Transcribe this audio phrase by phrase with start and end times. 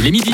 [0.00, 0.32] Il est midi.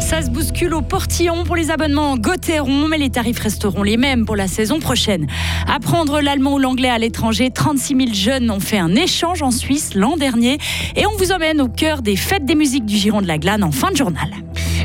[0.00, 4.24] Ça se bouscule au portillon pour les abonnements Gauthieron, mais les tarifs resteront les mêmes
[4.24, 5.28] pour la saison prochaine.
[5.68, 9.94] Apprendre l'allemand ou l'anglais à l'étranger, 36 000 jeunes ont fait un échange en Suisse
[9.94, 10.58] l'an dernier.
[10.96, 13.62] Et on vous emmène au cœur des fêtes des musiques du Giron de la Glane
[13.62, 14.28] en fin de journal.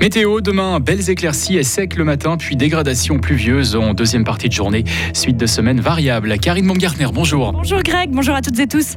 [0.00, 4.52] Météo, demain, belles éclaircies et sec le matin, puis dégradation pluvieuse en deuxième partie de
[4.54, 4.84] journée.
[5.12, 6.38] Suite de semaine variable.
[6.38, 7.52] Karine Baumgartner, bonjour.
[7.52, 8.96] Bonjour Greg, bonjour à toutes et tous.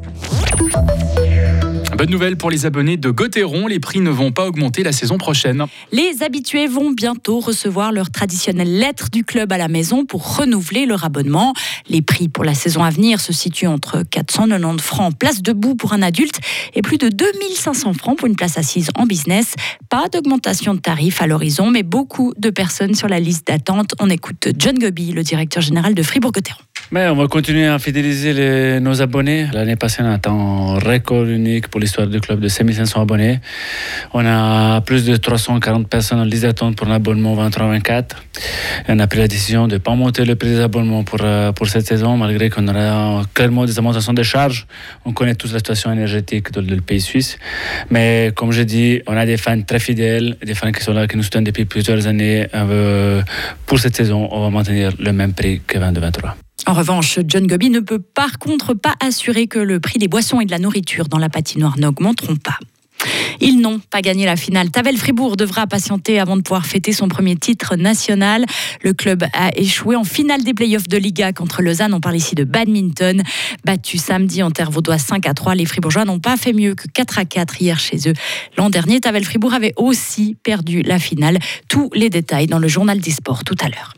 [1.97, 5.17] Bonne nouvelle pour les abonnés de Gauthieron, les prix ne vont pas augmenter la saison
[5.17, 5.63] prochaine.
[5.91, 10.85] Les habitués vont bientôt recevoir leur traditionnelle lettre du club à la maison pour renouveler
[10.87, 11.53] leur abonnement.
[11.87, 15.93] Les prix pour la saison à venir se situent entre 490 francs place debout pour
[15.93, 16.39] un adulte
[16.73, 19.53] et plus de 2500 francs pour une place assise en business.
[19.89, 23.93] Pas d'augmentation de tarifs à l'horizon, mais beaucoup de personnes sur la liste d'attente.
[23.99, 26.57] On écoute John Gobi, le directeur général de Fribourg-Gotteron.
[26.91, 29.47] Mais on va continuer à fidéliser les- nos abonnés.
[29.53, 33.39] L'année passée, on a un record unique pour l'histoire du club de 5500 abonnés.
[34.13, 38.03] On a plus de 340 personnes en liste d'attente pour un abonnement 23-24.
[38.87, 41.19] Et On a pris la décision de ne pas monter le prix des abonnements pour,
[41.21, 44.65] euh, pour cette saison, malgré qu'on aura clairement des augmentations de charges.
[45.05, 47.37] On connaît tous la situation énergétique dans le pays suisse.
[47.89, 51.07] Mais comme je dis, on a des fans très fidèles, des fans qui sont là,
[51.07, 52.47] qui nous soutiennent depuis plusieurs années.
[52.55, 53.21] Euh,
[53.65, 56.35] pour cette saison, on va maintenir le même prix que 22-23.
[56.65, 60.39] En revanche, John Gobi ne peut par contre pas assurer que le prix des boissons
[60.39, 62.57] et de la nourriture dans la patinoire n'augmenteront pas.
[63.41, 64.71] Ils n'ont pas gagné la finale.
[64.71, 68.45] Tavel Fribourg devra patienter avant de pouvoir fêter son premier titre national.
[68.81, 71.93] Le club a échoué en finale des playoffs de Liga contre Lausanne.
[71.93, 73.21] On parle ici de badminton.
[73.65, 76.87] Battu samedi en terre vaudoise 5 à 3, les Fribourgeois n'ont pas fait mieux que
[76.87, 78.13] 4 à 4 hier chez eux.
[78.57, 81.39] L'an dernier, Tavel Fribourg avait aussi perdu la finale.
[81.67, 83.93] Tous les détails dans le journal des sports tout à l'heure.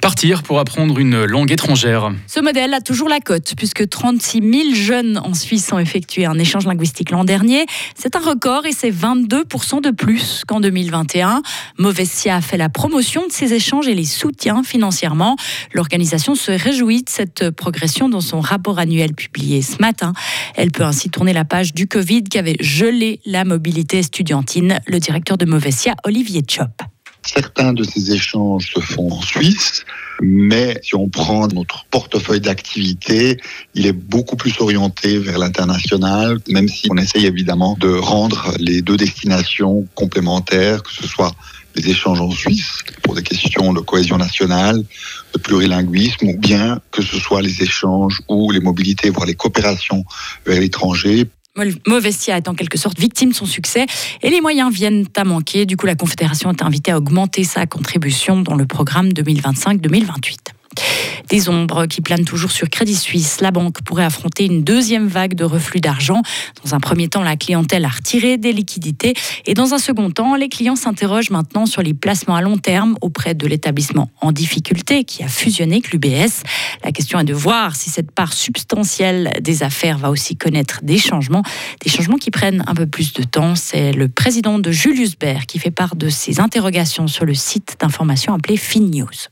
[0.00, 2.12] Partir pour apprendre une langue étrangère.
[2.26, 6.38] Ce modèle a toujours la cote, puisque 36 000 jeunes en Suisse ont effectué un
[6.38, 7.66] échange linguistique l'an dernier.
[7.94, 11.42] C'est un record et c'est 22% de plus qu'en 2021.
[11.78, 15.36] Movessia a fait la promotion de ces échanges et les soutient financièrement.
[15.72, 20.12] L'organisation se réjouit de cette progression dans son rapport annuel publié ce matin.
[20.54, 24.80] Elle peut ainsi tourner la page du Covid qui avait gelé la mobilité estudiantine.
[24.86, 26.93] Le directeur de Movessia, Olivier Chop.
[27.26, 29.84] Certains de ces échanges se font en Suisse,
[30.20, 33.38] mais si on prend notre portefeuille d'activités,
[33.74, 38.82] il est beaucoup plus orienté vers l'international, même si on essaye évidemment de rendre les
[38.82, 41.34] deux destinations complémentaires, que ce soit
[41.74, 44.84] les échanges en Suisse pour des questions de cohésion nationale,
[45.32, 50.04] de plurilinguisme, ou bien que ce soit les échanges ou les mobilités, voire les coopérations
[50.46, 51.26] vers l'étranger
[51.86, 53.86] Movestia est en quelque sorte victime de son succès
[54.22, 55.66] et les moyens viennent à manquer.
[55.66, 60.43] Du coup, la Confédération est invitée à augmenter sa contribution dans le programme 2025-2028.
[61.28, 63.40] Des ombres qui planent toujours sur Crédit Suisse.
[63.40, 66.20] La banque pourrait affronter une deuxième vague de reflux d'argent.
[66.64, 69.14] Dans un premier temps, la clientèle a retiré des liquidités
[69.46, 72.96] et dans un second temps, les clients s'interrogent maintenant sur les placements à long terme
[73.00, 76.42] auprès de l'établissement en difficulté qui a fusionné avec l'UBS.
[76.84, 80.98] La question est de voir si cette part substantielle des affaires va aussi connaître des
[80.98, 81.42] changements,
[81.82, 83.54] des changements qui prennent un peu plus de temps.
[83.54, 87.76] C'est le président de Julius Baer qui fait part de ses interrogations sur le site
[87.80, 89.28] d'information appelé FinNews.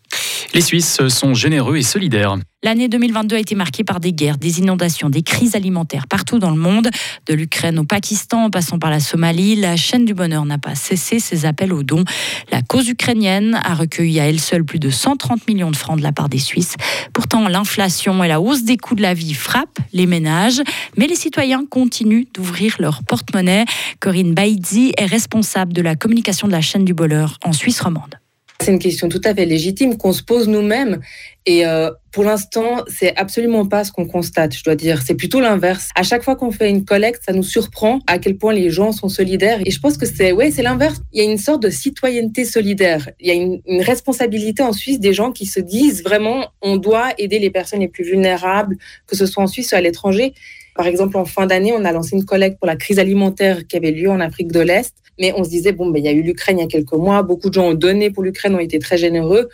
[0.55, 2.37] Les Suisses sont généreux et solidaires.
[2.63, 6.51] L'année 2022 a été marquée par des guerres, des inondations, des crises alimentaires partout dans
[6.51, 6.91] le monde,
[7.27, 9.57] de l'Ukraine au Pakistan en passant par la Somalie.
[9.57, 12.05] La chaîne du bonheur n'a pas cessé ses appels aux dons.
[12.53, 16.03] La cause ukrainienne a recueilli à elle seule plus de 130 millions de francs de
[16.03, 16.77] la part des Suisses.
[17.15, 20.63] Pourtant, l'inflation et la hausse des coûts de la vie frappent les ménages,
[20.99, 23.65] mais les citoyens continuent d'ouvrir leur porte-monnaie.
[24.01, 28.22] Corinne Baïdzi est responsable de la communication de la chaîne du bonheur en Suisse romande.
[28.63, 31.01] C'est une question tout à fait légitime qu'on se pose nous-mêmes.
[31.47, 35.03] Et euh, pour l'instant, c'est absolument pas ce qu'on constate, je dois dire.
[35.05, 35.89] C'est plutôt l'inverse.
[35.97, 38.93] À chaque fois qu'on fait une collecte, ça nous surprend à quel point les gens
[38.93, 39.59] sont solidaires.
[39.67, 41.01] Et je pense que c'est, ouais, c'est l'inverse.
[41.13, 43.11] Il y a une sorte de citoyenneté solidaire.
[43.19, 46.77] Il y a une, une, responsabilité en Suisse des gens qui se disent vraiment, on
[46.77, 48.77] doit aider les personnes les plus vulnérables,
[49.09, 50.35] que ce soit en Suisse ou à l'étranger.
[50.77, 53.77] Par exemple, en fin d'année, on a lancé une collecte pour la crise alimentaire qui
[53.77, 54.95] avait lieu en Afrique de l'Est.
[55.23, 56.95] Mais on se disait, bon, ben, il y a eu l'Ukraine il y a quelques
[56.95, 59.49] mois, beaucoup de gens ont donné pour l'Ukraine, ont été très généreux.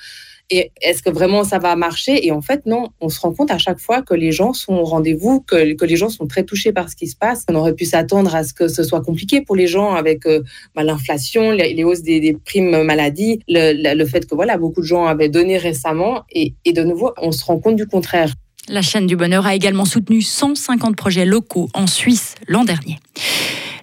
[0.49, 2.27] Et est-ce que vraiment ça va marcher?
[2.27, 2.89] Et en fait, non.
[3.03, 5.85] On se rend compte à chaque fois que les gens sont au rendez-vous, que, que
[5.85, 7.45] les gens sont très touchés par ce qui se passe.
[7.51, 10.41] On aurait pu s'attendre à ce que ce soit compliqué pour les gens avec euh,
[10.75, 14.81] bah, l'inflation, les, hausses des, des primes maladie, le, le, le, fait que voilà, beaucoup
[14.81, 16.23] de gens avaient donné récemment.
[16.33, 18.33] Et, et de nouveau, on se rend compte du contraire.
[18.71, 22.97] La chaîne du bonheur a également soutenu 150 projets locaux en Suisse l'an dernier.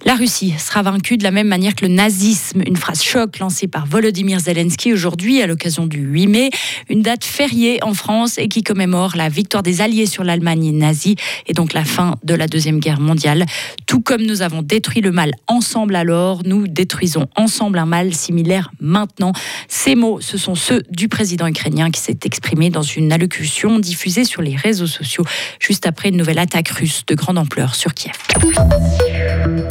[0.07, 3.67] La Russie sera vaincue de la même manière que le nazisme, une phrase choc lancée
[3.67, 6.49] par Volodymyr Zelensky aujourd'hui à l'occasion du 8 mai,
[6.91, 11.15] une date fériée en France et qui commémore la victoire des Alliés sur l'Allemagne nazie
[11.47, 13.47] et donc la fin de la Deuxième Guerre mondiale.
[13.87, 18.69] Tout comme nous avons détruit le mal ensemble alors, nous détruisons ensemble un mal similaire
[18.79, 19.33] maintenant.
[19.67, 24.23] Ces mots, ce sont ceux du président ukrainien qui s'est exprimé dans une allocution diffusée
[24.23, 25.25] sur les réseaux sociaux
[25.59, 28.13] juste après une nouvelle attaque russe de grande ampleur sur Kiev.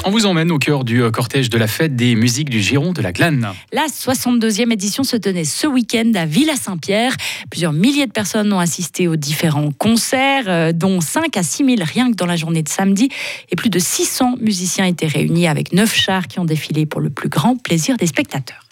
[0.05, 2.93] On vous emmène au cœur du euh, cortège de la fête des musiques du Giron
[2.93, 3.53] de la Glane.
[3.73, 7.15] La 62e édition se tenait ce week-end à Villa-Saint-Pierre.
[7.51, 11.77] Plusieurs milliers de personnes ont assisté aux différents concerts, euh, dont 5 à 6 000
[11.81, 13.09] rien que dans la journée de samedi.
[13.51, 17.11] Et plus de 600 musiciens étaient réunis avec 9 chars qui ont défilé pour le
[17.11, 18.65] plus grand plaisir des spectateurs.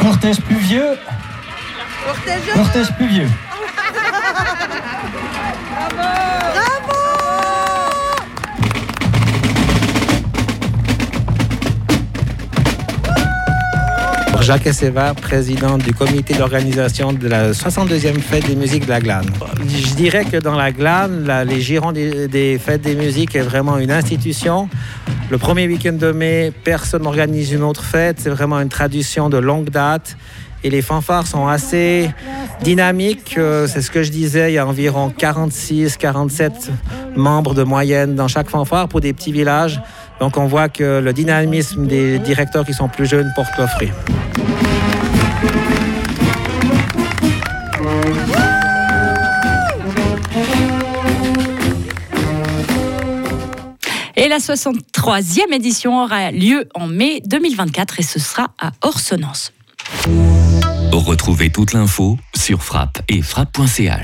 [0.00, 0.96] Cortège pluvieux.
[2.04, 3.26] Cortège, Cortège pluvieux.
[14.42, 19.26] Jacques Esseva, président du comité d'organisation de la 62e fête des musiques de la Glane.
[19.68, 23.42] Je dirais que dans la Glane, la, les girons des, des, fêtes des musiques est
[23.42, 24.68] vraiment une institution.
[25.30, 28.16] Le premier week-end de mai, personne n'organise une autre fête.
[28.18, 30.16] C'est vraiment une tradition de longue date.
[30.64, 32.10] Et les fanfares sont assez
[32.62, 33.36] dynamiques.
[33.38, 36.70] Euh, c'est ce que je disais, il y a environ 46, 47
[37.16, 39.80] membres de moyenne dans chaque fanfare pour des petits villages.
[40.20, 43.90] Donc on voit que le dynamisme des directeurs qui sont plus jeunes porte le fruit.
[54.16, 59.54] Et la 63e édition aura lieu en mai 2024 et ce sera à Orsonnance.
[60.92, 63.98] Retrouvez toute l'info sur frappe et frappe.ch.